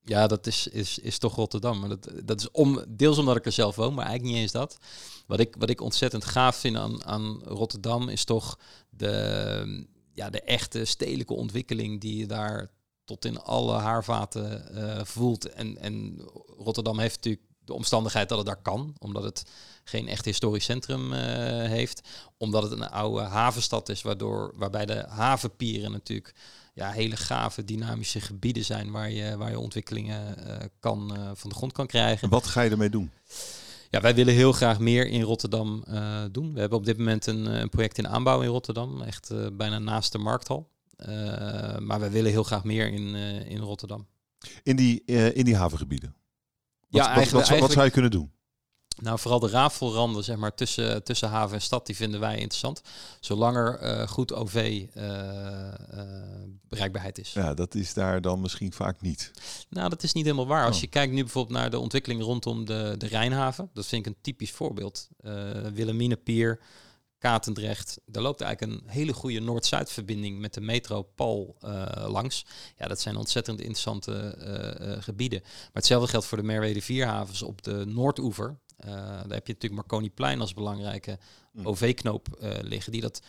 [0.09, 1.81] Ja, dat is, is, is toch Rotterdam.
[1.81, 4.53] Maar dat, dat is om, deels omdat ik er zelf woon, maar eigenlijk niet eens
[4.53, 4.79] dat.
[5.27, 8.59] Wat ik, wat ik ontzettend gaaf vind aan, aan Rotterdam is toch
[8.91, 12.71] de, ja, de echte stedelijke ontwikkeling die je daar
[13.05, 15.49] tot in alle haarvaten eh, voelt.
[15.49, 16.21] En, en
[16.59, 19.45] Rotterdam heeft natuurlijk de omstandigheid dat het daar kan, omdat het
[19.85, 21.21] geen echt historisch centrum eh,
[21.69, 22.09] heeft.
[22.37, 26.35] Omdat het een oude havenstad is, waardoor, waarbij de havenpieren natuurlijk
[26.79, 31.51] ja, hele gave dynamische gebieden zijn waar je, waar je ontwikkelingen eh, kan, eh, van
[31.51, 32.23] de grond kan krijgen.
[32.23, 33.11] En wat ga je ermee doen?
[33.91, 36.53] Ja, wij willen heel graag meer in Rotterdam eh, doen.
[36.55, 40.13] We hebben op dit moment een, een project in aanbouw in Rotterdam, echt bijna naast
[40.13, 40.71] de markthal.
[41.79, 43.15] Maar wij willen heel graag meer in,
[43.45, 44.07] in Rotterdam.
[44.63, 46.15] In die, in die havengebieden?
[46.89, 48.31] Wat, Ja, wat- eigenlijk- wat, zou- wat eigenlijk- zou je kunnen doen?
[49.03, 52.81] Nou, vooral de rafelranden zeg maar, tussen, tussen haven en stad, die vinden wij interessant.
[53.21, 57.33] Zolang er eh, goed OV-bereikbaarheid is.
[57.33, 59.31] Ja, dat is daar dan misschien vaak niet.
[59.69, 60.67] Nou, dat is niet helemaal waar.
[60.67, 60.81] Als Oh.
[60.81, 64.19] je kijkt nu bijvoorbeeld naar de ontwikkeling rondom de, de Rijnhaven, dat vind ik een
[64.21, 65.09] typisch voorbeeld.
[65.75, 66.61] Wilhelminapier,
[67.19, 71.57] Katendrecht, daar loopt eigenlijk een hele goede Noord-Zuid-verbinding met de metro Pal
[72.07, 72.47] langs.
[72.77, 74.35] Ja, dat zijn ontzettend interessante
[75.01, 75.41] gebieden.
[75.43, 78.59] Maar hetzelfde geldt voor de Merwede Vierhavens op de Noordoever.
[78.81, 81.19] Uh, daar heb je natuurlijk Marconiplein als belangrijke
[81.53, 81.67] mm.
[81.67, 83.23] OV-knoop uh, liggen, die dat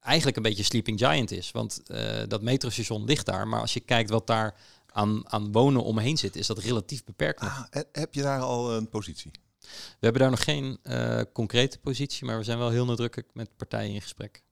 [0.00, 1.50] eigenlijk een beetje sleeping giant is.
[1.50, 4.54] Want uh, dat metrostation ligt daar, maar als je kijkt wat daar
[4.86, 7.40] aan, aan wonen omheen zit, is dat relatief beperkt.
[7.40, 9.30] Ah, heb je daar al een positie?
[9.70, 13.56] We hebben daar nog geen uh, concrete positie, maar we zijn wel heel nadrukkelijk met
[13.56, 14.43] partijen in gesprek.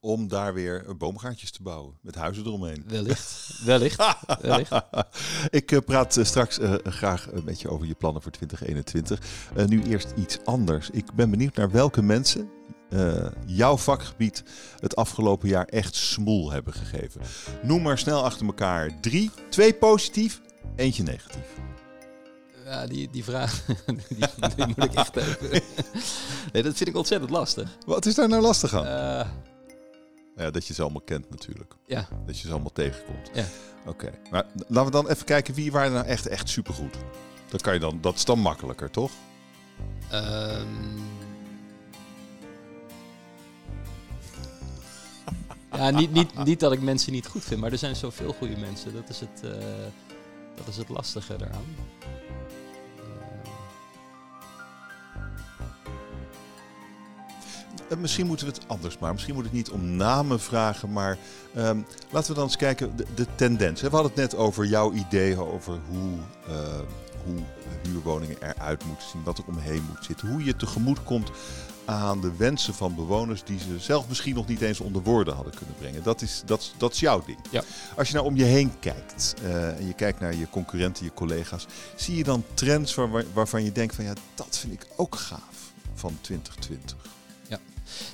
[0.00, 2.84] Om daar weer boomgaartjes te bouwen, met huizen eromheen.
[2.86, 4.72] Wellicht, wellicht, wellicht.
[5.50, 9.20] Ik uh, praat uh, straks uh, graag een beetje over je plannen voor 2021.
[9.66, 10.90] nu eerst iets anders.
[10.90, 12.50] Ik ben benieuwd naar welke mensen
[13.46, 14.44] jouw vakgebied
[14.78, 17.20] het afgelopen jaar echt smoel hebben gegeven.
[17.62, 19.30] Noem maar snel achter elkaar drie.
[19.48, 20.40] Twee positief,
[20.76, 21.46] eentje negatief.
[22.64, 23.64] Ja, die, die vraag
[24.08, 25.50] die, die moet ik echt even.
[26.52, 27.76] nee, dat vind ik ontzettend lastig.
[27.86, 29.26] Wat is daar nou lastig aan?
[30.36, 31.74] Ja, dat je ze allemaal kent natuurlijk.
[31.86, 32.08] Ja.
[32.26, 33.30] Dat je ze allemaal tegenkomt.
[33.34, 33.44] Ja.
[33.86, 33.90] Oké.
[33.90, 34.20] Okay.
[34.30, 36.96] Maar laten we dan even kijken wie waren nou echt, echt supergoed.
[37.48, 39.10] Dat, kan je dan, dat is dan makkelijker, toch?
[40.12, 41.02] Um...
[45.76, 48.56] Ja, niet, niet, niet dat ik mensen niet goed vind, maar er zijn zoveel goede
[48.56, 48.94] mensen.
[48.94, 49.50] Dat is het, uh,
[50.54, 51.64] dat is het lastige eraan.
[57.98, 59.12] Misschien moeten we het anders maar.
[59.12, 61.18] Misschien moet ik niet om namen vragen, maar
[61.56, 63.80] um, laten we dan eens kijken de, de tendens.
[63.80, 66.12] We hadden het net over jouw ideeën over hoe,
[66.48, 66.56] uh,
[67.24, 67.38] hoe
[67.82, 71.30] huurwoningen eruit moeten zien, wat er omheen moet zitten, hoe je tegemoet komt
[71.84, 75.54] aan de wensen van bewoners die ze zelf misschien nog niet eens onder woorden hadden
[75.54, 76.02] kunnen brengen.
[76.02, 77.38] Dat is, dat, dat is jouw ding.
[77.50, 77.62] Ja.
[77.96, 81.14] Als je nou om je heen kijkt uh, en je kijkt naar je concurrenten, je
[81.14, 81.66] collega's,
[81.96, 85.72] zie je dan trends waar, waarvan je denkt van ja, dat vind ik ook gaaf
[85.94, 87.13] van 2020.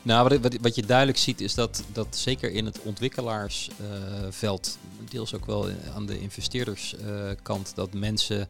[0.02, 5.10] Nou wat, wat, wat je duidelijk ziet is dat, dat zeker in het ontwikkelaarsveld, uh,
[5.10, 8.48] deels ook wel aan de investeerderskant, uh, dat mensen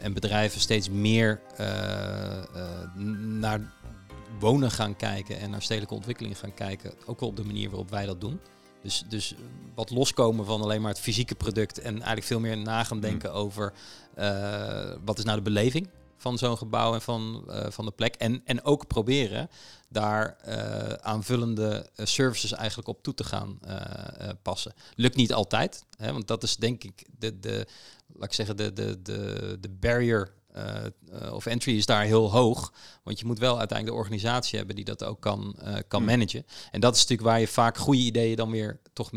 [0.00, 1.40] en bedrijven steeds meer
[3.18, 3.72] naar
[4.38, 6.92] wonen gaan kijken en naar stedelijke ontwikkeling gaan kijken.
[7.06, 8.40] Ook wel op de manier waarop wij dat doen.
[8.82, 9.34] Dus, dus
[9.74, 13.32] wat loskomen van alleen maar het fysieke product en eigenlijk veel meer na gaan denken
[13.32, 13.72] over
[15.04, 15.88] wat is nou de beleving
[16.20, 18.14] van zo'n gebouw en van, uh, van de plek.
[18.14, 19.50] En, en ook proberen
[19.92, 23.58] daar uh, aanvullende uh, services eigenlijk op toe te gaan
[24.42, 24.72] passen.
[24.94, 27.66] Lukt niet altijd, hè, want dat is denk ik de, de
[28.06, 30.32] laat ik zeggen, de, de, de, de barrier
[31.32, 32.72] of entry is daar heel hoog.
[33.02, 35.56] Want je moet wel uiteindelijk de organisatie hebben die dat ook kan,
[35.88, 36.10] kan hmm.
[36.10, 36.46] managen.
[36.70, 39.10] En dat is natuurlijk waar je vaak goede ideeën dan weer toch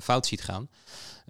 [0.00, 0.68] fout ziet gaan.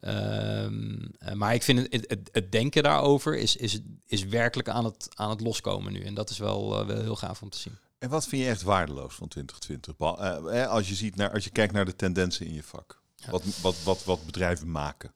[0.00, 4.85] Ehm, eh, maar ik vind het, het, het, denken daarover is, is, is werkelijk aan
[4.85, 6.03] het, aan het loskomen nu.
[6.03, 7.79] En dat is wel, wel heel gaaf om te zien.
[8.01, 9.95] En wat vind je echt waardeloos van 2020?
[9.99, 13.03] Uh, als, je ziet naar, als je kijkt naar de tendensen in je vak.
[13.31, 15.13] Wat, wat, wat, wat bedrijven maken.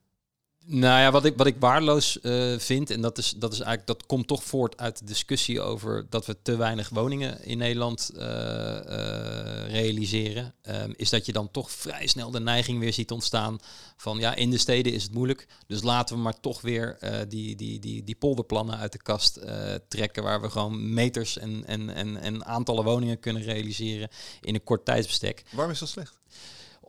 [0.66, 3.86] Nou ja, wat ik, wat ik waardeloos uh, vind, en dat is, dat is eigenlijk
[3.86, 8.10] dat komt toch voort uit de discussie over dat we te weinig woningen in Nederland
[8.14, 13.10] uh, uh, realiseren, um, is dat je dan toch vrij snel de neiging weer ziet
[13.10, 13.58] ontstaan
[13.96, 16.98] van ja, in de steden is het moeilijk, dus laten we maar toch weer
[17.28, 19.40] die, die, die, die polderplannen uit de kast
[19.88, 24.08] trekken, waar we gewoon meters en, en, en, en aantallen woningen kunnen realiseren
[24.40, 25.42] in een kort tijdsbestek.
[25.50, 26.22] Waarom is dat slecht?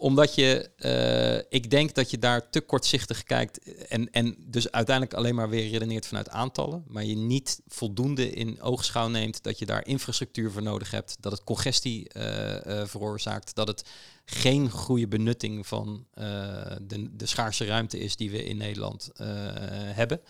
[0.06, 5.18] Omdat je, uh, ik denk dat je daar te kortzichtig kijkt en, en dus uiteindelijk
[5.18, 9.66] alleen maar weer redeneert vanuit aantallen, maar je niet voldoende in oogschouw neemt dat je
[9.66, 13.90] daar infrastructuur voor nodig hebt, dat het congestie uh, uh, veroorzaakt, dat het
[14.26, 16.08] geen goede benutting van
[16.82, 19.10] de, de schaarse ruimte is die we in Nederland
[19.94, 20.22] hebben.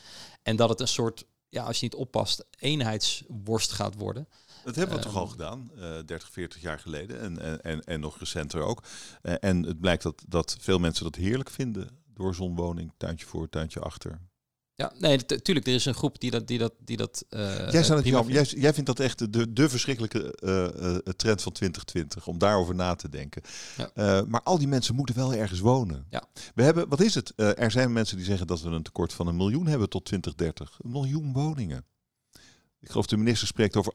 [0.43, 4.27] En dat het een soort, ja, als je niet oppast, eenheidsworst gaat worden.
[4.65, 7.99] Dat hebben we toch al ehm, gedaan, uh, 30, 40 jaar geleden en, en, en
[7.99, 8.83] nog recenter ook.
[9.23, 11.89] Uh, en het blijkt dat, dat veel mensen dat heerlijk vinden.
[12.13, 14.19] door zonwoning, tuintje voor, tuintje achter.
[14.73, 15.67] Ja, nee, natuurlijk.
[15.67, 16.47] Er is een groep die dat.
[16.47, 19.53] Die dat, die dat uh, jij, zou het jammer, jij, jij vindt dat echt de,
[19.53, 23.41] de verschrikkelijke uh, trend van 2020, om daarover na te denken.
[23.77, 24.23] Ja.
[24.27, 26.05] maar al die mensen moeten wel ergens wonen.
[26.09, 26.23] Ja.
[26.55, 27.33] We hebben, wat is het?
[27.35, 30.79] er zijn mensen die zeggen dat we een tekort van een miljoen hebben tot 2030.
[30.81, 31.85] Een miljoen woningen.
[32.85, 33.93] Ik geloof de minister spreekt over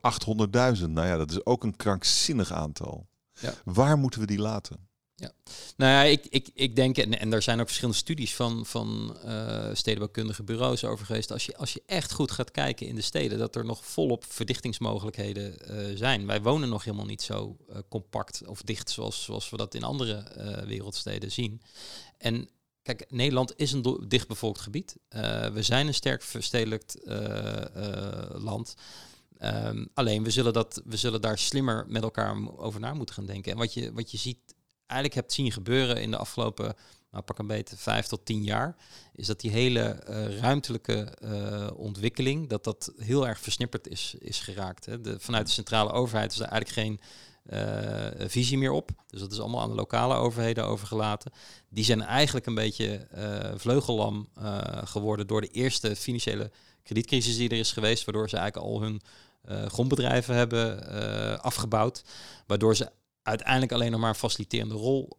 [0.79, 0.85] 800.000.
[0.89, 3.09] Nou ja, dat is ook een krankzinnig aantal.
[3.41, 3.55] Ja.
[3.65, 4.89] Waar moeten we die laten?
[5.15, 5.33] Ja,
[5.77, 9.17] nou ja, ik, ik, ik denk, en, en er zijn ook verschillende studies van, van
[9.25, 11.33] uh, stedenbouwkundige bureaus over geweest.
[11.33, 14.25] Als je, als je echt goed gaat kijken in de steden, dat er nog volop
[14.29, 16.27] verdichtingsmogelijkheden uh, zijn.
[16.27, 19.83] Wij wonen nog helemaal niet zo uh, compact of dicht zoals, zoals we dat in
[19.83, 20.25] andere
[20.67, 21.63] wereldsteden zien.
[22.19, 22.49] En
[22.83, 24.97] Kijk, Nederland is een dichtbevolkt gebied.
[25.11, 27.17] Uh, we zijn een sterk verstedelijkt uh,
[27.77, 28.75] uh, land.
[29.43, 33.27] Um, alleen we zullen, dat, we zullen daar slimmer met elkaar over na moeten gaan
[33.27, 33.53] denken.
[33.53, 34.55] En wat je, wat je ziet,
[34.87, 36.75] eigenlijk hebt zien gebeuren in de afgelopen,
[37.11, 38.77] nou, pak een beetje, vijf tot tien jaar,
[39.15, 39.89] is dat die hele
[40.41, 41.19] ruimtelijke
[41.77, 44.87] ontwikkeling, dat dat heel erg versnipperd is, is geraakt.
[44.87, 45.01] Hè.
[45.01, 47.01] De, vanuit de centrale overheid is er eigenlijk geen
[48.19, 48.91] visie meer op.
[49.07, 51.33] Dus dat is allemaal aan de lokale overheden overgelaten.
[51.69, 56.51] Die zijn eigenlijk een beetje uh, vleugellam uh, geworden door de eerste financiële
[56.83, 59.01] kredietcrisis die er is geweest, waardoor ze eigenlijk al hun
[59.69, 62.05] grondbedrijven hebben afgebouwd,
[62.47, 62.91] waardoor ze
[63.23, 65.17] uiteindelijk alleen nog maar een faciliterende rol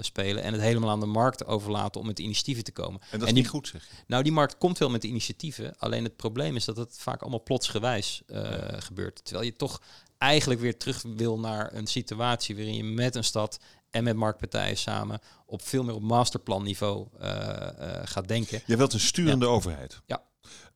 [0.00, 3.00] spelen en het helemaal aan de markt overlaten om met initiatieven te komen.
[3.10, 3.88] En dat is niet goed zeg.
[4.06, 7.42] Nou, die markt komt wel met initiatieven, alleen het probleem is dat het vaak allemaal
[7.42, 8.22] plotsgewijs
[8.78, 9.24] gebeurt.
[9.24, 9.80] Terwijl je toch
[10.24, 13.58] eigenlijk weer terug wil naar een situatie waarin je met een stad
[13.90, 18.62] en met marktpartijen samen op veel meer op masterplanniveau uh, uh, gaat denken.
[18.66, 19.50] Je wilt een sturende ja.
[19.50, 20.00] overheid.
[20.06, 20.22] Ja.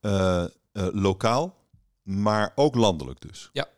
[0.01, 0.45] Uh,
[0.93, 1.57] lokaal,
[2.03, 3.51] maar ook landelijk dus.
[3.53, 3.69] Ja.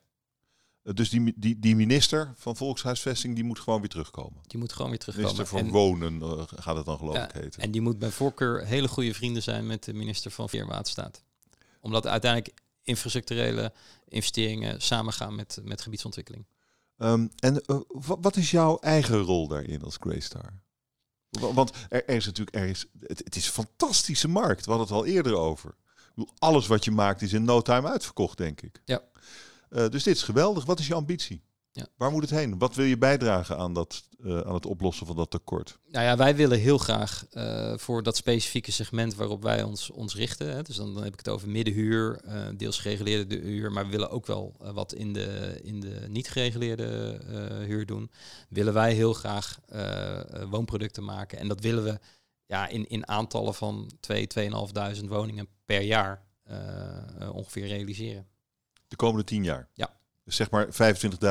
[0.82, 4.40] Dus die, die, die minister van Volkshuisvesting die moet gewoon weer terugkomen.
[4.46, 5.32] Die moet gewoon weer terugkomen.
[5.32, 7.62] Minister van en, Wonen gaat het dan geloof ja, ik heten.
[7.62, 11.22] En die moet bij voorkeur hele goede vrienden zijn met de minister van Veerwaterstaat.
[11.80, 13.72] Omdat uiteindelijk infrastructurele
[14.08, 16.46] investeringen samengaan met, met gebiedsontwikkeling.
[16.98, 17.80] Um, en uh,
[18.20, 20.52] wat is jouw eigen rol daarin als Greystar?
[21.30, 24.64] Want er, er, is natuurlijk, er is, het, het, is een fantastische markt.
[24.64, 25.74] We hadden het al eerder over.
[26.14, 28.82] Bedoel, alles wat je maakt is in no time uitverkocht, denk ik.
[28.84, 29.02] Ja.
[29.70, 30.64] Uh, dus dit is geweldig.
[30.64, 31.42] Wat is je ambitie?
[31.72, 31.86] Ja.
[31.96, 32.58] Waar moet het heen?
[32.58, 35.78] Wat wil je bijdragen aan, dat, uh, aan het oplossen van dat tekort?
[35.90, 40.14] Nou ja, wij willen heel graag uh, voor dat specifieke segment waarop wij ons, ons
[40.14, 40.54] richten.
[40.54, 43.90] Hè, dus dan, dan heb ik het over middenhuur, uh, deels gereguleerde huur, maar we
[43.90, 47.20] willen ook wel wat in de, in de niet gereguleerde
[47.66, 48.10] huur doen.
[48.48, 49.60] Willen wij heel graag
[50.50, 51.38] woonproducten maken.
[51.38, 51.98] En dat willen we
[52.46, 54.26] ja, in, in aantallen van 2,
[55.00, 56.26] 2.500 woningen per jaar
[57.32, 58.26] ongeveer realiseren.
[58.88, 59.68] De komende tien jaar?
[59.74, 59.99] Ja.
[60.24, 60.66] Dus zeg maar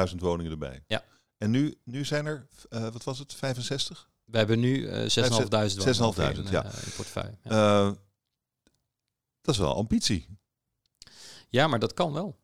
[0.09, 0.83] 25.000 woningen erbij.
[0.87, 1.03] Ja.
[1.37, 4.09] En nu, nu zijn er, uh, wat was het, 65?
[4.25, 6.65] We hebben nu uh, 6.500 6.500, ja.
[6.65, 7.37] Uh, in portefeuille.
[7.43, 7.95] Ja.
[9.41, 10.27] Dat is wel ambitie.
[11.49, 12.39] Ja, maar dat kan wel.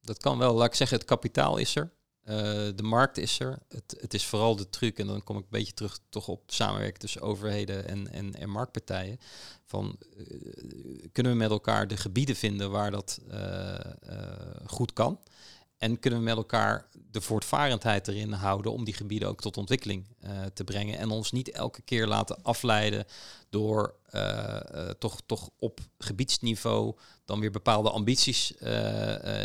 [0.00, 0.54] Dat kan wel.
[0.54, 1.92] Laat ik zeggen, het kapitaal is er.
[2.24, 2.36] Uh,
[2.74, 3.58] de markt is er.
[3.68, 6.42] Het, het, is vooral de truc, en dan kom ik een beetje terug toch op
[6.46, 9.18] samenwerken tussen overheden en, en, en marktpartijen.
[9.64, 13.78] Van uh, kunnen we met elkaar de gebieden vinden waar dat uh,
[14.66, 15.20] goed kan?
[15.80, 20.06] En kunnen we met elkaar de voortvarendheid erin houden om die gebieden ook tot ontwikkeling
[20.24, 20.98] uh, te brengen.
[20.98, 23.04] En ons niet elke keer laten afleiden
[23.50, 28.52] door uh, uh, toch, toch op gebiedsniveau dan weer bepaalde ambities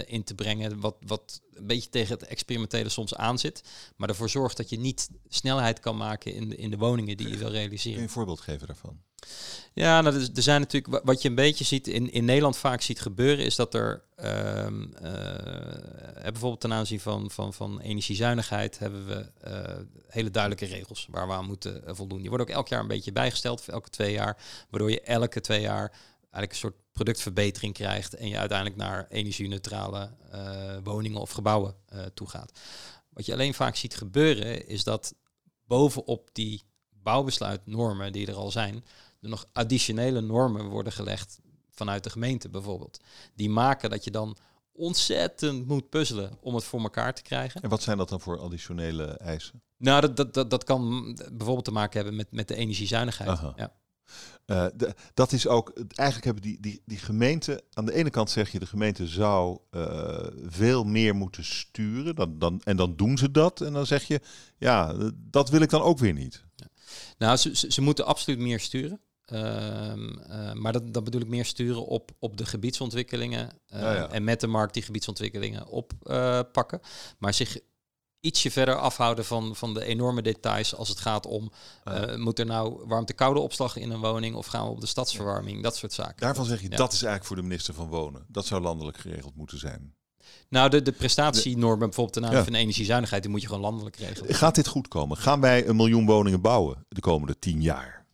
[0.05, 0.79] in te brengen.
[0.79, 3.63] Wat, wat een beetje tegen het experimentele soms aanzit.
[3.95, 7.29] Maar ervoor zorgt dat je niet snelheid kan maken in de, in de woningen die
[7.29, 7.91] je wil realiseren.
[7.91, 9.01] Kun je een voorbeeld geven daarvan?
[9.73, 13.01] Ja, nou, er zijn natuurlijk wat je een beetje ziet in, in Nederland vaak ziet
[13.01, 14.03] gebeuren, is dat er
[14.65, 15.11] um, uh,
[16.23, 21.33] bijvoorbeeld ten aanzien van, van, van energiezuinigheid hebben we uh, hele duidelijke regels waar we
[21.33, 22.19] aan moeten voldoen.
[22.19, 24.37] Die worden ook elk jaar een beetje bijgesteld, elke twee jaar,
[24.69, 30.09] waardoor je elke twee jaar eigenlijk een soort productverbetering krijgt en je uiteindelijk naar energie-neutrale
[30.83, 31.75] woningen of gebouwen
[32.13, 32.59] toe gaat.
[33.09, 35.13] Wat je alleen vaak ziet gebeuren, is dat
[35.67, 38.83] bovenop die bouwbesluitnormen die er al zijn,
[39.25, 42.99] er nog additionele normen worden gelegd vanuit de gemeente bijvoorbeeld.
[43.35, 44.37] Die maken dat je dan
[44.71, 47.61] ontzettend moet puzzelen om het voor elkaar te krijgen.
[47.61, 49.61] En wat zijn dat dan voor additionele eisen?
[49.77, 53.39] Nou, dat, dat, dat, dat kan bijvoorbeeld te maken hebben met, met de energiezuinigheid.
[53.55, 53.73] Ja.
[54.45, 58.29] Uh, de, dat is ook, eigenlijk hebben die, die, die gemeenten, aan de ene kant
[58.29, 63.17] zeg je de gemeente zou uh, veel meer moeten sturen, dan, dan, en dan doen
[63.17, 63.61] ze dat.
[63.61, 64.21] En dan zeg je,
[64.57, 66.43] ja, dat wil ik dan ook weer niet.
[66.55, 66.67] Ja.
[67.17, 68.99] Nou, ze, ze, ze, moeten absoluut meer sturen.
[69.25, 74.23] Ehm, eh, maar dat, dat bedoel ik meer sturen op, op de gebiedsontwikkelingen uh, en
[74.23, 76.79] met de markt die gebiedsontwikkelingen oppakken.
[76.83, 77.57] Uh, maar zich
[78.19, 81.51] ietsje verder afhouden van, van de enorme details als het gaat om,
[81.85, 85.63] uh, moet er nou warmte-koude opslag in een woning of gaan we op de stadsverwarming,
[85.63, 86.15] dat soort zaken.
[86.17, 88.25] Daarvan zeg je, dat is eigenlijk voor de minister van Wonen.
[88.27, 89.95] Dat zou landelijk geregeld moeten zijn.
[90.49, 94.35] Nou, de, de prestatienormen, bijvoorbeeld ten aanzien van energiezuinigheid, die moet je gewoon landelijk regelen.
[94.35, 95.17] Gaat dit goed komen?
[95.17, 98.04] Gaan wij een miljoen woningen bouwen de komende tien jaar?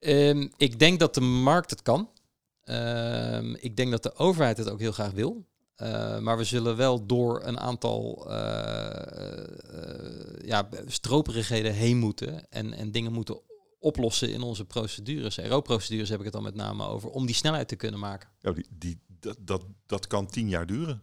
[0.00, 2.10] Um, ik denk dat de markt het kan.
[2.64, 5.48] Um, ik denk dat de overheid het ook heel graag wil.
[5.76, 8.34] Uh, maar we zullen wel door een aantal uh,
[9.74, 13.40] uh, ja, stroperigheden heen moeten en, en dingen moeten
[13.78, 15.38] oplossen in onze procedures.
[15.38, 18.28] RO-procedures heb ik het dan met name over, om die snelheid te kunnen maken.
[18.40, 21.02] Ja, die, die, dat, dat, dat kan tien jaar duren.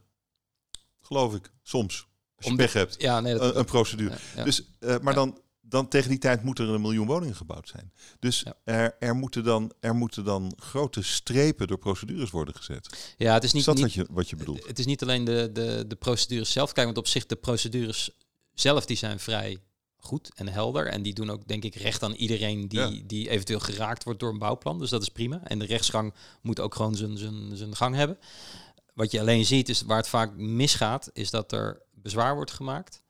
[1.02, 2.08] Geloof ik, soms.
[2.36, 3.02] Als je om pech hebt.
[3.02, 4.10] Ja, nee, dat, een, een procedure.
[4.10, 4.44] Ja, ja.
[4.44, 4.64] Dus,
[5.02, 7.92] maar dan dan tegen die tijd moeten er een miljoen woningen gebouwd zijn.
[8.20, 13.14] Dus er, er, moeten dan, er moeten dan grote strepen door procedures worden gezet.
[13.18, 14.68] Ja, het is niet, dat niet, wat, je, wat je bedoelt?
[14.68, 16.72] Het is niet alleen de, de, de procedures zelf.
[16.72, 18.10] Kijk, want op zich de procedures
[18.54, 19.58] zelf die zijn vrij
[19.98, 20.88] goed en helder.
[20.88, 23.02] En die doen ook, denk ik, recht aan iedereen die, ja.
[23.06, 24.80] die eventueel geraakt wordt door een bouwplan.
[24.80, 25.42] Dus dat is prima.
[25.44, 28.18] En de rechtsgang moet ook gewoon zijn, zijn, zijn gang hebben.
[28.94, 33.04] Wat je alleen ziet, is waar het vaak misgaat, is dat er bezwaar wordt gemaakt.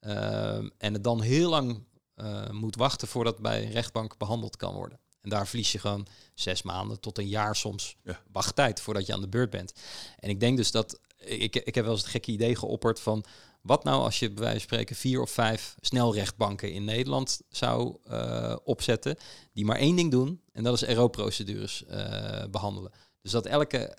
[0.00, 1.84] Uh, en het dan heel lang
[2.16, 4.98] uh, moet wachten voordat bij een rechtbank behandeld kan worden.
[5.20, 8.20] En daar verlies je gewoon zes maanden tot een jaar soms ja.
[8.32, 9.72] wachttijd voordat je aan de beurt bent.
[10.18, 13.24] En ik denk dus dat, ik, ik heb wel eens het gekke idee geopperd van,
[13.64, 17.96] wat nou als je bij wijze van spreken vier of vijf snelrechtbanken in Nederland zou
[18.10, 19.16] uh, opzetten,
[19.52, 22.92] die maar één ding doen, en dat is RO-procedures uh, behandelen.
[23.24, 23.96] Dus dat elke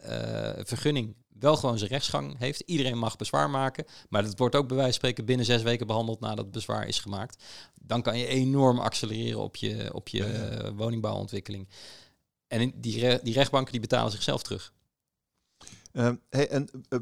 [0.66, 2.60] vergunning wel gewoon zijn rechtsgang heeft.
[2.60, 5.88] Iedereen mag bezwaar maken, maar dat wordt ook bij wijze van spreken binnen zes weken
[5.88, 7.44] behandeld nadat het bezwaar is gemaakt.
[7.82, 10.74] Dan kan je enorm accelereren op je, op je ja.
[10.74, 11.68] woningbouwontwikkeling.
[12.48, 14.74] En die, re die rechtbanken die betalen zichzelf terug.
[15.92, 17.00] Uh, hey, en uh,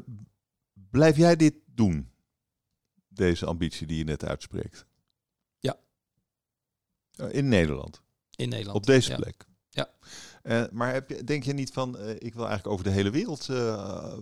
[0.90, 2.10] blijf jij dit doen?
[3.08, 4.86] Deze ambitie die je net uitspreekt?
[5.58, 5.78] Ja.
[7.30, 8.02] In Nederland?
[8.36, 8.76] In Nederland.
[8.76, 9.16] Op deze ja.
[9.16, 9.44] plek?
[9.68, 9.90] Ja.
[10.44, 13.10] Uh, maar heb je, denk je niet van, uh, ik wil eigenlijk over de hele
[13.10, 14.12] wereld uh,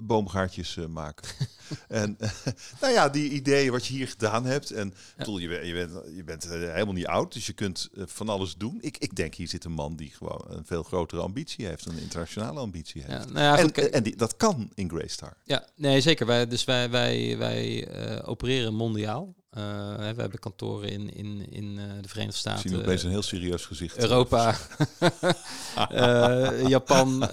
[0.00, 1.28] boomgaartjes maken?
[1.88, 2.16] en
[2.80, 4.70] nou ja, die ideeën wat je hier gedaan hebt.
[4.70, 5.24] En ja.
[5.24, 8.54] Toel, je, bent, je bent, je bent helemaal niet oud, dus je kunt van alles
[8.54, 8.78] doen.
[8.80, 11.98] Ik, ik denk, hier zit een man die gewoon een veel grotere ambitie heeft, een
[11.98, 13.24] internationale ambitie heeft.
[13.24, 15.36] Ja, nou ja, en, goed, en die, dat kan in Greystar.
[15.44, 16.26] Ja, nee, zeker.
[16.26, 17.88] Wij, dus wij, wij, wij
[18.24, 19.34] opereren mondiaal.
[19.58, 22.64] Uh, we hebben kantoren in, in, in uh, de Verenigde Staten.
[22.64, 23.98] Ik zie opeens een heel serieus gezicht.
[23.98, 24.56] Europa,
[25.90, 27.30] uh, Japan,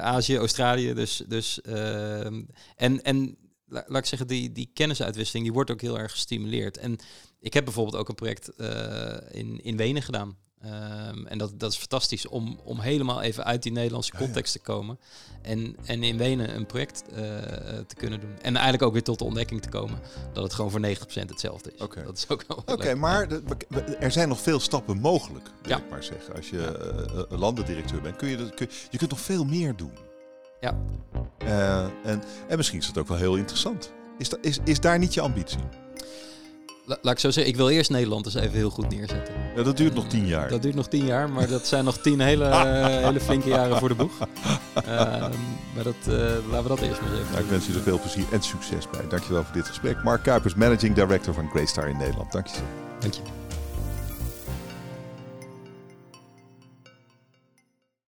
[0.00, 0.94] Azië, Australië.
[0.94, 1.60] Dus, dus,
[2.76, 6.78] en, en laat ik zeggen, die, die kennisuitwisseling die wordt ook heel erg gestimuleerd.
[6.78, 6.98] En
[7.40, 8.48] ik heb bijvoorbeeld ook een project
[9.30, 10.36] in, in Wenen gedaan.
[10.64, 14.58] Ehm, en dat, dat is fantastisch om, om helemaal even uit die Nederlandse context te
[14.58, 14.98] komen.
[15.42, 17.16] En, en in Wenen een project uh,
[17.86, 18.30] te kunnen doen.
[18.42, 19.98] En eigenlijk ook weer tot de ontdekking te komen
[20.32, 21.80] dat het gewoon voor 90% hetzelfde is.
[21.80, 23.42] Oké, dat is ook Oké, maar de,
[23.98, 25.78] er zijn nog veel stappen mogelijk, wil ja.
[25.78, 26.34] ik maar zeggen.
[26.34, 29.92] Als je uh, landendirecteur bent, kun je, dat, kun, je kunt nog veel meer doen.
[30.60, 30.78] Ja.
[31.42, 33.92] Uh, en, en misschien is dat ook wel heel interessant.
[34.18, 35.83] Is, da, is, is daar niet je ambitie?
[36.84, 39.34] Laat ik zo zeggen, ik wil eerst Nederland eens even heel goed neerzetten.
[39.56, 40.48] Ja, dat duurt nog tien jaar.
[40.48, 42.44] Dat duurt nog tien jaar, maar dat zijn nog tien hele,
[43.06, 44.12] hele flinke jaren voor de boeg.
[44.20, 44.94] Uh,
[45.74, 46.16] maar dat, uh,
[46.50, 48.90] laten we dat eerst maar even nou, Ik wens je er veel plezier en succes
[48.90, 49.08] bij.
[49.08, 50.02] Dankjewel voor dit gesprek.
[50.02, 52.32] Mark Kuipers, Managing Director van Greystar in Nederland.
[52.32, 52.56] Dank je
[53.00, 53.43] Dank je.